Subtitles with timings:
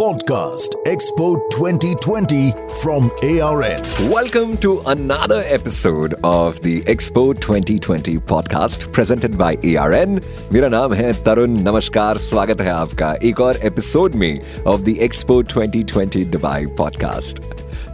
[0.00, 4.10] Podcast, Expo 2020 from ARN.
[4.10, 10.20] Welcome to another episode of the Expo 2020 podcast presented by ARN.
[10.52, 15.42] मेरा नाम है तरुण, नमस्कार, स्वागत है आपका एक और एपिसोड में of the Expo
[15.42, 17.42] 2020 Dubai podcast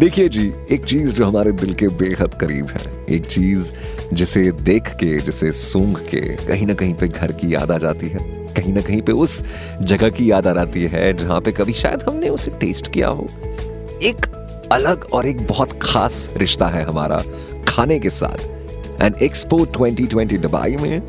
[0.01, 3.73] देखिए जी, एक चीज़ जो हमारे दिल के बेहद करीब है, एक चीज़
[4.13, 8.09] जिसे देख के, जिसे सूंघ के कहीं ना कहीं पे घर की याद आ जाती
[8.09, 9.43] है कहीं ना कहीं पे उस
[9.83, 13.29] जगह की याद आ जाती है, जहाँ पे कभी शायद हमने उसे टेस्ट किया हो।
[14.03, 14.27] एक
[14.73, 17.23] अलग और एक बहुत खास रिश्ता है हमारा
[17.69, 21.03] खाने के साथ। एंड एक्सपो 2020 दुबई में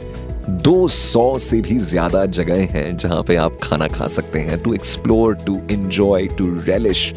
[0.63, 5.36] 200 से भी ज़्यादा जगह हैं जहाँ पे आप खाना खा सकते हैं। To explore
[5.45, 7.14] to enjoy to relish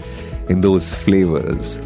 [0.50, 1.78] in those flavours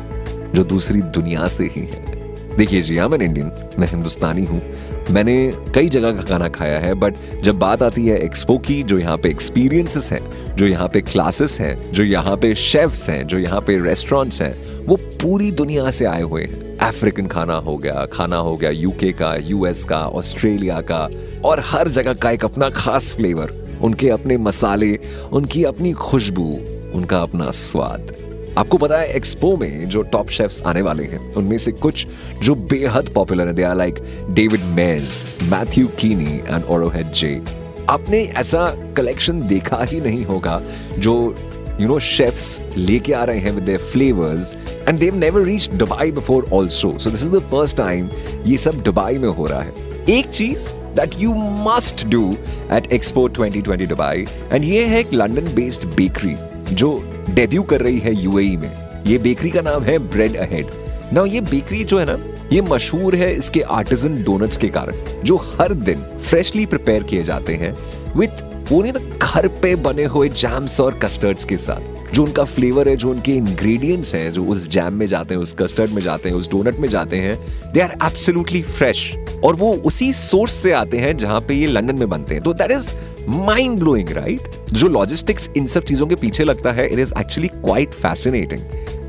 [0.54, 4.60] जो दूसरी दुनिया से ही है। देखिए जी आई एन इंडियन मैं हिंदुस्तानी हूँ।
[5.10, 8.98] मैंने कई जगह का खाना खाया है बट जब बात आती है एक्सपो की, जो
[8.98, 13.38] यहाँ पे एक्सपीरियंसेस हैं, जो यहाँ पे क्लासेस हैं, जो यहाँ पे शेफ्स हैं, जो
[13.38, 18.06] यहाँ पे रेस्टोरेंट्स हैं, वो पूरी दुनिया से आए हुए हैं। अफ्रीकन खाना हो गया,
[18.12, 21.08] खाना हो गया यूके का यूएस का ऑस्ट्रेलिया का,
[21.44, 24.98] और हर जगह का एक अपना खास फ्लेवर उनके अपने मसाले,
[25.32, 26.58] उनकी अपनी खुशबू,
[26.94, 28.14] उनका अपना स्वाद।
[28.58, 32.06] आपको पता है एक्सपो में जो टॉप शेफ्स आने वाले हैं, उनमें से कुछ
[32.42, 33.94] जो बेहद पॉपुलर है दे आर लाइक
[34.30, 37.42] डेविड मेज मैथ्यू कीनी एंड ओरोहेड जे
[37.88, 40.62] आपने ऐसा कलेक्शन देखा ही नहीं होगा
[40.98, 41.34] जो
[41.80, 44.54] यू नो शेफ्स लेके आ रहे हैं with their flavours
[44.88, 48.08] and they never reach Dubai before also so this is the first time
[48.46, 49.72] ये सब दुबई में हो रहा है।
[50.08, 51.34] एक चीज़ that you
[51.68, 52.36] must do
[52.72, 56.34] at Expo 2020 Dubai and ये है एक लंदन बेस्ड बेकरी
[56.72, 56.92] जो
[57.30, 58.72] डेब्यू कर रही है यूएई में।
[59.06, 60.66] ये बेकरी का नाम है ब्रेड अहेड
[61.12, 62.18] ना ये बेकरी जो है ना,
[62.52, 67.54] ये मशहूर है इसके आर्टिजन डोनट्स के कारण, जो हर दिन फ्रेशली प्रिपेयर किए जाते
[67.54, 67.74] हैं
[68.16, 72.96] विथ तो घर पे बने हुए जैम्स और कस्टर्ड्स के साथ। जो उनका फ्लेवर है,
[72.96, 76.36] जो उनके इंग्रेडिएंट्स हैं, जो उस जैम में जाते हैं, उस कस्टर्ड में जाते हैं,
[76.36, 77.36] उस डोनट में जाते हैं
[77.72, 79.14] दे आर एब्सोल्युटली फ्रेश
[79.44, 82.52] और वो उसी सोर्स से आते हैं जहाँ पे ये लंदन में बनते हैं। तो
[82.52, 82.90] that is
[83.28, 87.48] mind blowing right जो लॉजिस्टिक्स इन सब चीज़ों के पीछे लगता है it is actually
[87.50, 88.60] quite fascinating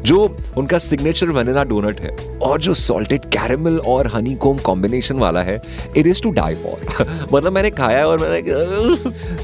[0.05, 0.17] जो
[0.57, 2.09] उनका सिग्नेचर वनीला डोनट है,
[2.41, 5.55] और जो सॉल्टेड कैरेमल और हनी कोम कॉम्बिनेशन वाला है
[5.97, 8.41] it is to die for मतलब मैंने खाया और मैंने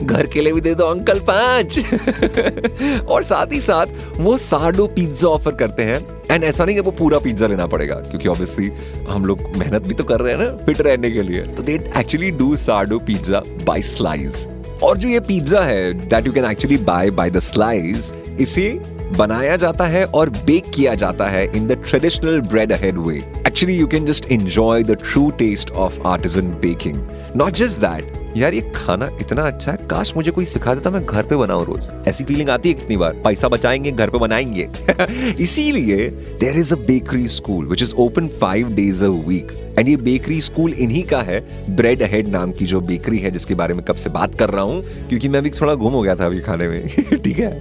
[0.06, 1.80] घर के लिए भी दे दो अंकल पाँच.
[3.08, 6.00] और साथ ही साथ वो साडो पिज्जा ऑफ़र करते हैं
[6.32, 8.72] एंड ऐसा नहीं कि वो पूरा पिज्जा लेना पड़ेगा, क्योंकि ऑब्वियसली
[9.10, 11.42] हम लोग मेहनत भी तो कर रहे हैं ना फिट रहने के लिए.
[11.42, 14.48] तो they actually do sourdough pizza by slice
[14.84, 18.70] और जो ये पिज्जा है that you can actually buy by the slice इसे
[19.18, 23.20] बनाया जाता है और बेक किया जाता है in the traditional Bread Ahead way
[23.62, 26.96] actually you can just enjoy the true taste of artisan baking
[27.36, 31.04] not just that यार ये खाना इतना अच्छा है, काश मुझे कोई सिखा देता मैं
[31.06, 34.68] घर पे बनाऊँ रोज। ऐसी फीलिंग आती है कितनी बार, पैसा बचाएँगे, घर पे बनाएँगे।
[35.44, 39.96] इसीलिए there is a bakery school which is open five days a week and ये
[39.98, 41.40] बेकरी स्कूल इन्हीं का है
[41.76, 44.64] ब्रेड अहेड नाम की जो बेकरी है, जिसके बारे में कब से बात कर रहा
[44.64, 46.88] हूँ, क्योंकि मैं भी थोड़ा घूम हो गया था अभी खाने में।
[47.24, 47.52] ठीक है?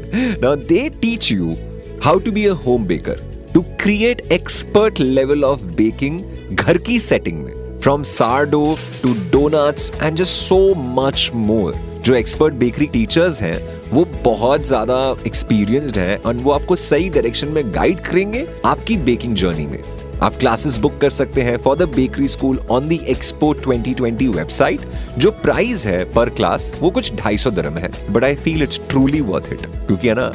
[0.43, 1.56] Now they teach you
[2.05, 6.21] how to be a home baker to create expert level of baking
[6.53, 11.75] घर की सेटिंग में from sourdough to doughnuts and just so much more
[12.05, 13.59] जो एक्सपर्ट बेकरी टीचर्स हैं,
[13.91, 19.34] वो बहुत ज़्यादा एक्सपीरियंस्ड हैं और वो आपको सही डायरेक्शन में गाइड करेंगे आपकी बेकिंग
[19.37, 19.83] जर्नी में।
[20.22, 24.81] आप क्लासेस बुक कर सकते हैं for the bakery school on the Expo 2020 website
[25.19, 28.79] जो प्राइस है पर क्लास वो कुछ ढाई सौ दरम है। But I feel it's
[28.91, 30.31] truly worth it क्योंकि है ना,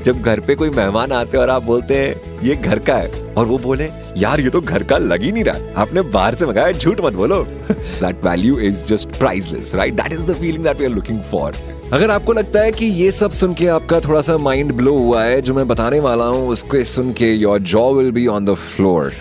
[0.04, 3.10] जब घर पे कोई मेहमान आते हैं और आप बोलते हैं, ये घर का है,
[3.34, 6.46] और वो बोले, यार, ये तो घर का लग ही नहीं रहा आपने बाहर से
[6.46, 10.78] मंगाया झूठ मत बोलो। That value is just priceless right that is the feeling that
[10.78, 11.54] we are looking for
[11.92, 15.22] अगर आपको लगता है कि ये सब सुन के आपका थोड़ा सा माइंड ब्लो हुआ
[15.24, 18.54] है, जो मैं बताने वाला हूँ, उसको सुन के your jaw will be on the
[18.54, 19.12] floor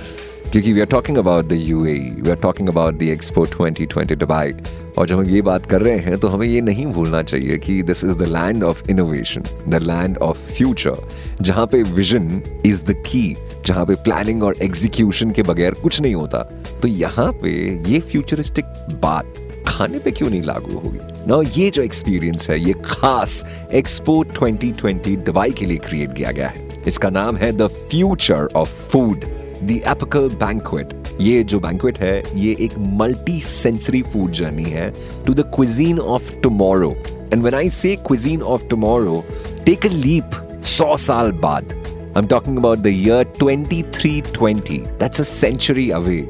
[0.51, 4.53] क्योंकि we are talking about the you we are talking about the Expo 2020 Dubai
[4.97, 7.81] और जब हम ये बात कर रहे हैं तो हमें ये नहीं भूलना चाहिए कि
[7.83, 10.95] this is the land of innovation the land of future
[11.41, 13.35] जहाँ पे विजन इज़ द की
[13.65, 16.43] जहाँ पे प्लानिंग और एग्जीक्यूशन के बगैर कुछ नहीं होता।
[16.81, 17.51] तो यहाँ पे
[17.91, 18.65] ये फ्यूचरिस्टिक
[19.01, 19.33] बात
[19.67, 20.99] खाने पे क्यों नहीं लागू होगी?
[21.27, 26.47] ना, ये जो एक्सपीरियंस है, ये खास एक्सपो 2020 दुबई के लिए क्रिएट किया गया
[26.47, 32.21] है। इसका नाम है the future of food the epical banquet ये जो बैंक्वेट है
[32.35, 34.91] ये एक मल्टी सेंसरी फ़ूड जर्नी है
[35.25, 36.91] to the cuisine of tomorrow
[37.33, 39.23] and when I say cuisine of tomorrow
[39.65, 40.41] take a leap
[40.77, 41.77] सौ साल बाद
[42.11, 44.79] I'm talking about the year 2320.
[44.97, 46.27] That's a century away.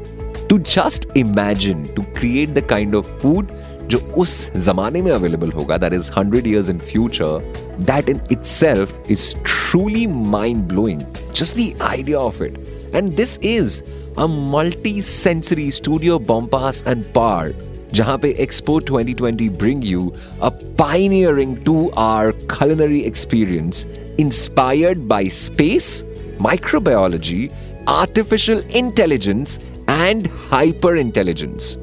[0.49, 3.55] To just imagine to create the kind of food
[3.91, 8.91] जो उस जमाने में available होगा that is hundred years in future that in itself
[9.07, 11.05] is truly mind blowing.
[11.33, 12.57] Just the idea of it.
[12.93, 13.83] And this is
[14.17, 17.53] a multi sensory studio bombast and bar
[17.93, 20.01] जहाँ पे Expo 2020 bring you
[20.41, 20.51] a
[20.81, 23.85] pioneering two-hour culinary experience
[24.19, 26.03] inspired by space,
[26.37, 27.51] microbiology,
[27.87, 29.57] artificial intelligence,
[29.87, 31.77] and hyper intelligence.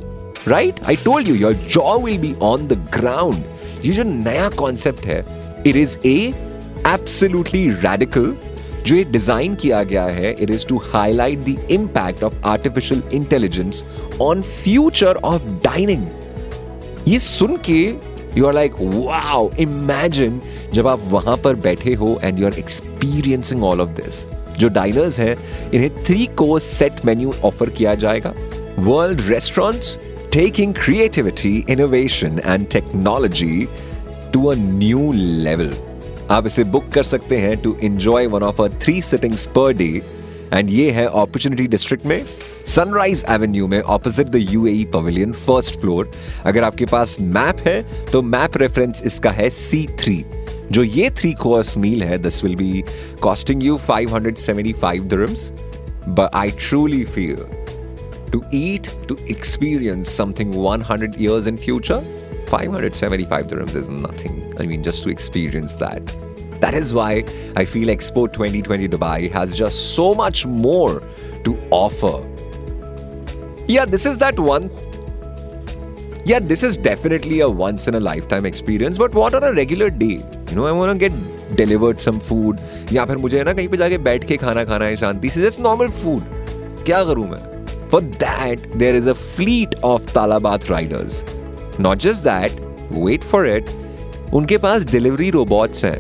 [0.47, 0.79] Right?
[0.85, 3.43] I told you, your jaw will be on the ground.
[3.85, 5.19] ये जो नया concept है
[5.67, 6.17] it is a
[6.87, 8.35] absolutely radical
[8.87, 13.85] जो ये design किया गया है it is to highlight the impact of artificial intelligence
[14.21, 16.07] on future of dining
[17.09, 17.81] ये सुन के
[18.39, 20.41] you are like wow imagine
[20.75, 24.27] जब आप वहाँ पर बैठे हो and you are experiencing all of this
[24.59, 25.37] जो डाइनर्स हैं,
[25.75, 28.33] इन्हें three course set menu offer किया जाएगा।
[28.79, 29.99] World restaurants
[30.33, 33.67] taking creativity innovation and technology
[34.33, 35.73] to a new level
[36.31, 39.91] आप इसे बुक कर सकते हैं to enjoy one of a three sittings per day
[40.55, 42.25] and ये है अपॉर्चुनिटी डिस्ट्रिक्ट में
[42.67, 46.11] सनराइज एवेन्यू में opposite the UAE pavilion first floor
[46.45, 47.83] अगर आपके पास मैप है
[48.13, 50.25] तो मैप रेफरेंस इसका है सी थ्री
[50.73, 52.85] जो ये थ्री कोर्स मील है this will be
[53.23, 55.53] costing you 575 dirhams.
[56.09, 57.49] But I truly feel
[58.33, 62.03] to eat, to experience something 100 years in future
[62.48, 66.16] 575 dirhams is nothing I mean just to experience that
[66.60, 67.24] that is why
[67.56, 71.02] I feel Expo 2020 Dubai has just so much more
[71.44, 72.16] to offer
[73.68, 74.70] yeah this is that one
[76.24, 78.98] yeah, this is definitely a once in a lifetime experience.
[78.98, 80.24] But what on a regular day?
[80.50, 82.60] You know, I want to get delivered some food.
[82.92, 85.60] या फिर मुझे ना कहीं पे जाके बैठ के खाना खाना है शांति से जस्ट
[85.62, 86.22] नॉर्मल फूड
[86.86, 91.24] क्या करूं मैं for that there is a fleet of Talabat riders
[91.81, 92.61] Not just that
[92.93, 93.71] wait for it
[94.35, 95.99] उनके पास डिलीवरी रोबोट्स हैं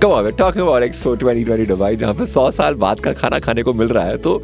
[0.00, 3.38] Come on, we're talking about Expo 2020 Dubai जहाँ पे 100 साल बाद का खाना
[3.38, 4.36] खाने को मिल रहा है तो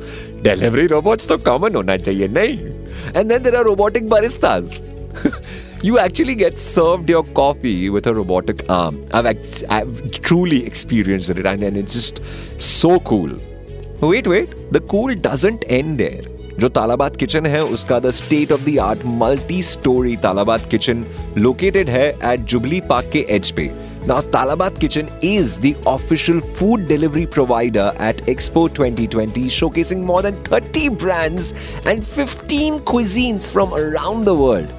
[0.42, 4.82] डिलीवरी रोबोट्स तो कॉमन होना चाहिए नहीं are robotic baristas.
[5.82, 8.98] you actually get served your coffee with a robotic arm.
[9.12, 12.20] I've, ex- I've truly experienced it and, and it's just
[12.58, 13.30] so cool.
[14.00, 16.35] Wait, wait, the cool doesn't end there.
[16.60, 21.04] जो Talabat kitchen है उसका the state of the art multi storey Talabat kitchen
[21.38, 23.70] located है at Jubilee park के edge पे।
[24.08, 30.36] Now, Talabat Kitchen is the official food delivery provider at Expo 2020, showcasing more than
[30.44, 31.48] 30 brands
[31.92, 34.70] and 15 cuisines from around the world.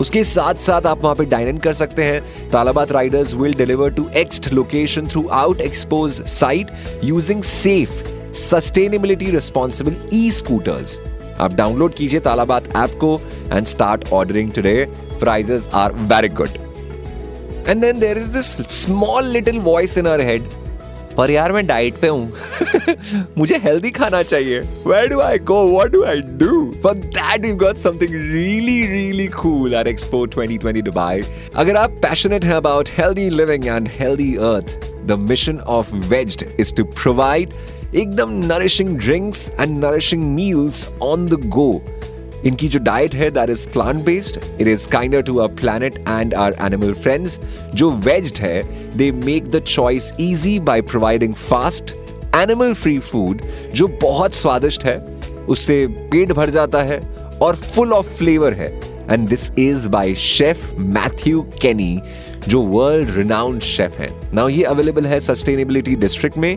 [0.00, 3.90] उसके साथ साथ आप वहाँ पे dine in कर सकते हैं। Talabat riders will deliver
[3.94, 5.08] to exact location
[5.44, 6.70] throughout Expo's site
[7.04, 8.02] using safe
[8.38, 11.00] sustainability responsible e scooters
[11.40, 13.20] आप डाउनलोड कीजिए तालाबाद ऐप को
[13.52, 14.84] and start ordering today
[15.20, 16.58] prices are very good
[17.68, 20.42] and then there is this small little voice in our head
[21.16, 22.32] पर यार मैं diet पे हूँ।
[23.38, 27.54] मुझे healthy खाना चाहिए। Where do I go what do I do for that you
[27.56, 31.22] got something really really cool at Expo 2020 Dubai
[31.56, 36.74] अगर आप पैशनेट हैं about healthy living and healthy earth the mission of Veged is
[36.74, 37.52] to provide
[37.94, 41.82] एकदम nourishing drinks and nourishing meals on the go
[42.46, 46.34] इनकी जो diet है that is plant based it is kinder to our planet and
[46.34, 47.38] our animal friends
[47.74, 48.62] जो वेज्ड है
[48.96, 51.94] they make the choice easy by providing fast
[52.36, 53.42] animal free food
[53.74, 54.98] जो बहुत स्वादिष्ट है,
[55.48, 56.98] उससे पेट भर जाता है
[57.42, 58.68] और फुल ऑफ़ फ्लेवर है।
[59.10, 62.00] And this is by chef Matthew Kenney
[62.48, 66.56] जो वर्ल्ड रिनाउंड शेफ है। नाउ ये अवेलेबल है सस्टेनेबिलिटी डिस्ट्रिक्ट में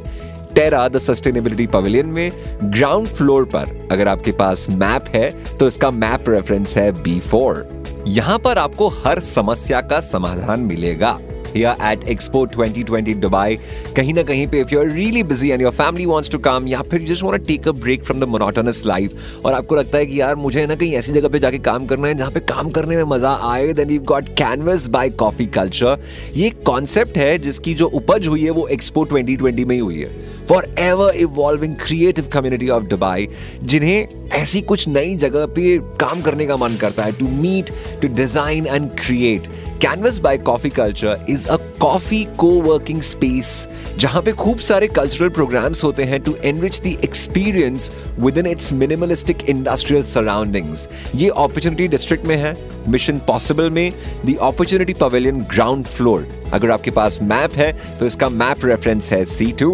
[0.56, 2.32] टेरा द सस्टेनेबिलिटी पवेलियन में
[2.63, 7.68] ग्राउंड फ्लोर पर। अगर आपके पास मैप है तो इसका मैप रेफरेंस है बी फोर
[8.08, 11.18] यहाँ पर आपको हर समस्या का समाधान मिलेगा।
[11.54, 13.58] Here at Expo 2020 Dubai.
[13.96, 16.82] कहीं ना कहीं पे, if you're really busy and your family wants to come, या
[16.82, 19.98] फिर you just want to take a break from the monotonous life, और आपको लगता
[19.98, 22.39] है कि यार मुझे ना कहीं ऐसी जगह पे जाके काम करना है जहाँ पे
[22.54, 25.96] काम करने में मज़ा आए, then you've got Canvas by Coffee Culture.
[26.36, 30.36] ये कॉन्सेप्ट है जिसकी जो उपज हुई है वो Expo 2020 में ही हुई है
[30.80, 33.27] forever evolving creative community of Dubai
[33.63, 37.70] जिन्हें ऐसी कुछ नई जगह पे काम करने का मन करता है to meet
[38.01, 39.48] to design and create
[39.82, 42.24] Canvas by Coffee Culture is a coffee
[42.62, 43.67] coworking space
[43.98, 47.91] जहाँ पे खूब सारे कल्चरल प्रोग्राम्स होते हैं to enrich the experience
[48.38, 52.56] within its minimalistic industrial surroundings ये अपॉर्चुनिटी डिस्ट्रिक्ट में है
[52.89, 53.94] मिशन पॉसिबल में
[54.25, 59.24] the Opportunity Pavilion ground floor अगर आपके पास मैप है तो इसका मैप रेफरेंस है
[59.25, 59.72] सी टू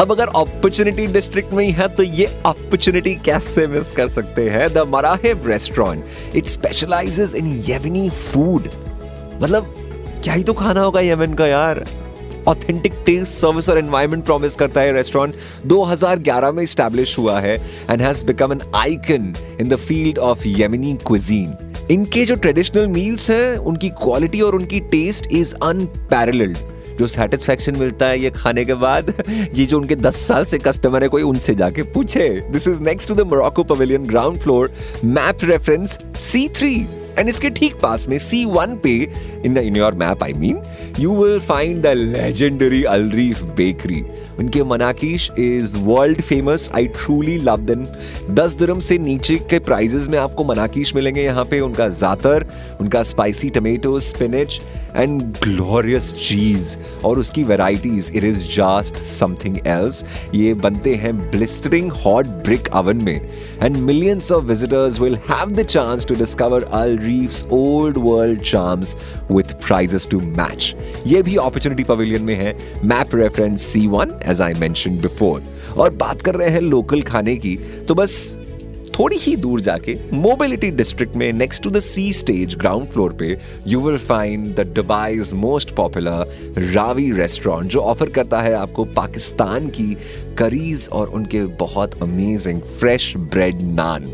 [0.00, 4.72] अब अगर अपॉर्चुनिटी डिस्ट्रिक्ट में ही है तो ये अपॉर्चुनिटी कैसे मिस कर सकते हैं?
[4.72, 8.68] The Marahib restaurant it specializes in Yemeni food
[9.42, 9.74] मतलब
[10.24, 11.86] क्या ही तो खाना होगा यमन का यार?
[12.48, 15.34] ऑथेंटिक टेस्ट सर्विस और एनवायरमेंट प्रॉमिस करता है रेस्टोरेंट
[15.66, 17.56] 2011 में स्टैब्लिश हुआ है
[17.90, 21.54] and has become an icon in the field of Yemeni cuisine
[21.90, 26.58] इनके जो ट्रेडिशनल मील्स हैं, उनकी क्वालिटी और उनकी टेस्ट इज़ अनपैरेलल्ड
[26.98, 29.12] जो सेटिस्फेक्शन मिलता है ये खाने के बाद,
[29.54, 33.08] ये जो उनके 10 साल से कस्टमर है, कोई उनसे जाके पूछे। This is next
[33.08, 34.72] to the Morocco pavilion ground floor
[35.04, 36.86] map reference C three
[37.18, 38.94] and इसके ठीक पास में सी वन पे
[39.44, 40.62] in in your map I mean
[41.00, 44.04] you will find the legendary Al Reef bakery
[44.38, 47.86] उनके manakish is world famous I truly love them
[48.34, 52.46] दस dirham से नीचे के प्राइजेस में आपको मनाकिश मिलेंगे यहाँ पे, उनका जातर,
[52.80, 54.60] उनका spicy tomato spinach
[54.96, 61.92] and glorious cheese और उसकी varieties it is just something else ये बनते हैं ब्लिस्टरिंग
[62.04, 63.20] हॉट ब्रिक अवन में.
[63.62, 68.96] And millions of visitors will have the chance to discover Al Reef's old world charms
[69.30, 70.74] with prices to match
[71.06, 75.42] ये भी opportunity pavilion में है map reference C one as I mentioned before
[75.78, 77.56] और बात कर रहे हैं लोकल खाने की
[77.88, 78.18] तो बस
[78.98, 83.36] थोड़ी ही दूर जाके मोबिलिटी डिस्ट्रिक्ट में next to the sea stage ground floor पे
[83.66, 89.68] you will find the Dubai's most popular Ravi restaurant जो ऑफ़र करता है आपको पाकिस्तान
[89.70, 89.94] की
[90.38, 94.10] करीज और उनके बहुत अमेजिंग फ्रेश ब्रेड नान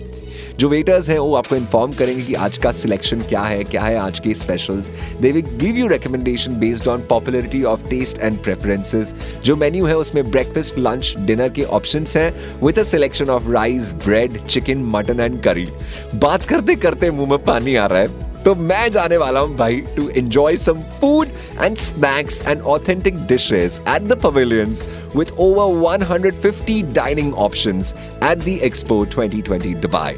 [0.58, 3.96] जो वेटर्स हैं, वो आपको इन्फॉर्म करेंगे कि आज का सिलेक्शन क्या है क्या है
[3.98, 9.14] आज के specials they will give you recommendation based on popularity of taste and preferences
[9.44, 13.92] जो मेन्यू है, उसमें ब्रेकफास्ट लंच डिनर के ऑप्शन हैं with a selection of rice
[14.04, 15.66] bread chicken mutton and curry
[16.14, 19.76] बात करते करते मुँह में पानी आ रहा है। तो मैं जाने वाला हूँ, भाई
[19.96, 21.28] to enjoy some food
[21.60, 24.84] and snacks and authentic dishes at the pavilions
[25.16, 27.92] with over 150 dining options
[28.30, 30.12] at the Expo 2020 Dubai.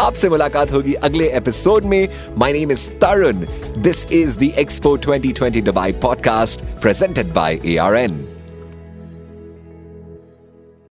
[0.00, 2.08] आपसे मुलाकात होगी अगले एपिसोड में।
[2.38, 3.46] My name is Tarun
[3.82, 8.35] this is the expo 2020 Dubai podcast presented by ARN